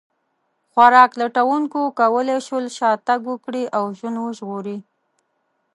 [0.71, 4.77] خوراک لټونکو کولی شول شا تګ وکړي او ژوند وژغوري.